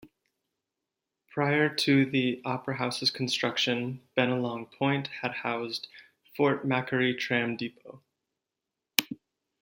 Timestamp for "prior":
1.27-1.69